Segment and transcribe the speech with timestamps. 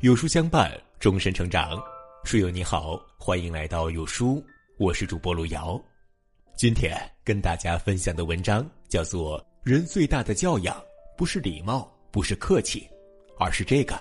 [0.00, 1.78] 有书相伴，终身成长。
[2.24, 4.42] 书友你好，欢迎来到有书，
[4.78, 5.78] 我是主播路遥。
[6.56, 10.82] 今天跟大家分享的文章叫做《人最大的教养
[11.18, 12.88] 不是礼貌，不是客气，
[13.38, 13.94] 而是这个》，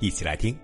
[0.00, 0.58] 一起来听。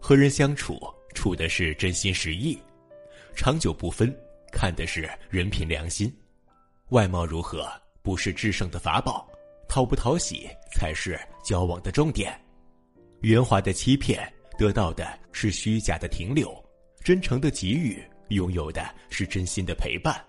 [0.00, 0.80] 和人相处，
[1.14, 2.58] 处的是真心实意，
[3.36, 4.10] 长久不分，
[4.50, 6.10] 看的是人品良心。
[6.88, 9.29] 外貌如何，不是制胜的法宝，
[9.70, 12.36] 讨不讨喜才是交往的重点。
[13.20, 14.20] 圆滑的欺骗，
[14.58, 16.48] 得到的是虚假的停留；
[17.04, 20.20] 真诚的给予，拥有的是真心的陪伴。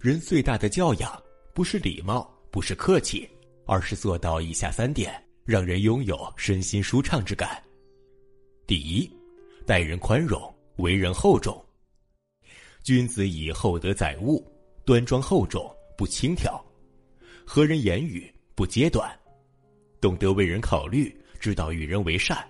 [0.00, 1.22] 人最大的教养，
[1.54, 3.30] 不是礼貌，不是客气，
[3.66, 7.62] 而是做到以下三点，让人拥有身心舒畅之感。
[8.66, 9.08] 第一，
[9.64, 11.64] 待人宽容，为人厚重。
[12.82, 14.44] 君子以厚德载物，
[14.84, 15.72] 端庄厚重。
[15.94, 16.60] 不轻佻，
[17.46, 19.10] 和人言语不揭短，
[20.00, 22.46] 懂得为人考虑，知道与人为善，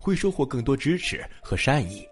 [0.00, 2.06] 会收获更多支持和善意。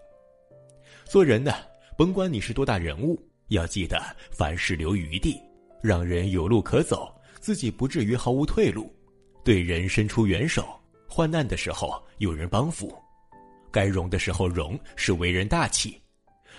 [1.05, 1.53] 做人呢，
[1.97, 3.99] 甭管你是多大人物，要记得
[4.31, 5.41] 凡事留余地，
[5.81, 8.93] 让人有路可走，自己不至于毫无退路。
[9.43, 10.67] 对人伸出援手，
[11.09, 12.95] 患难的时候有人帮扶，
[13.71, 15.99] 该容的时候容是为人大气，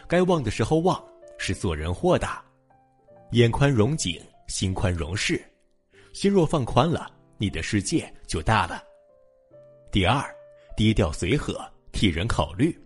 [0.09, 1.03] 该忘的时候忘
[1.39, 2.45] 是做人豁达。
[3.31, 5.43] 眼宽容景，心宽容事，
[6.13, 8.83] 心若放宽了，你的世界就大了。
[9.91, 10.23] 第二，
[10.77, 11.59] 低调随和，
[11.91, 12.79] 替人考虑。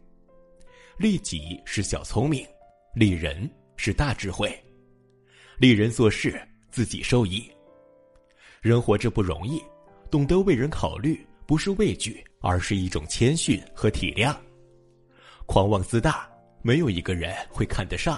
[0.96, 2.46] 利己是小聪明，
[2.94, 4.56] 利人是大智慧。
[5.58, 7.50] 利人做事，自己受益。
[8.60, 9.62] 人活着不容易，
[10.10, 14.34] 懂得为人考虑，不是畏惧，而是一种谦逊和体谅。
[15.46, 16.30] 狂妄自大，
[16.62, 18.16] 没有一个人会看得上；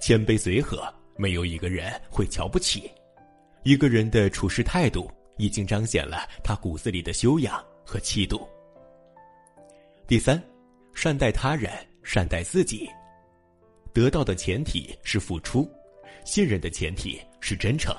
[0.00, 0.82] 谦卑随和。
[1.18, 2.90] 没有一个人会瞧不起，
[3.66, 8.46] 一个人的处事态度已经彰显了他骨子里的修养和气度。
[10.06, 10.40] 第三，
[10.94, 11.72] 善待他人，
[12.04, 12.88] 善待自己。
[13.92, 15.68] 得到的前提是付出，
[16.24, 17.92] 信任的前提是真诚。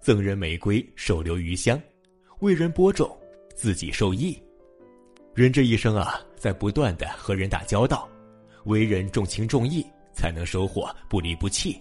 [0.00, 1.80] 赠人玫瑰，手留余香，
[2.40, 3.16] 为人播种，
[3.54, 4.36] 自己受益。
[5.32, 8.08] 人这一生啊，在不断的和人打交道，
[8.64, 11.80] 为人重情重义，才能收获不离不弃。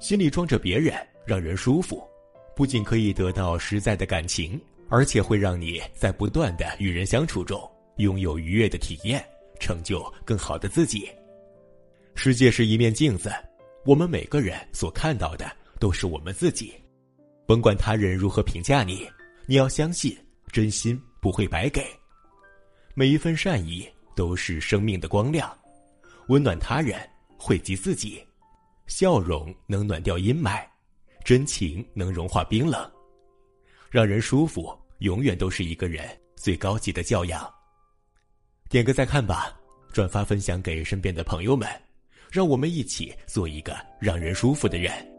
[0.00, 0.94] 心里装着别人，
[1.24, 2.06] 让人舒服，
[2.54, 7.60] 不仅可以得到实在的感情，而且会让你在不断的与人相处中
[7.96, 9.24] 拥有愉悦的体验，
[9.58, 11.08] 成就更好的自己。
[12.14, 13.32] 世界是一面镜子，
[13.84, 15.50] 我们每个人所看到的
[15.80, 16.72] 都是我们自己。
[17.46, 19.08] 甭管他人如何评价你，
[19.46, 20.16] 你要相信
[20.52, 21.84] 真心不会白给。
[22.94, 25.50] 每一份善意都是生命的光亮，
[26.28, 27.00] 温暖他人，
[27.36, 28.22] 惠及自己。
[28.86, 30.64] 笑容能暖掉阴霾，
[31.24, 32.90] 真情能融化冰冷，
[33.90, 36.04] 让人舒服，永远都是一个人
[36.36, 37.48] 最高级的教养。
[38.68, 39.54] 点个再看吧，
[39.92, 41.68] 转发分享给身边的朋友们，
[42.30, 45.13] 让我们一起做一个让人舒服的人。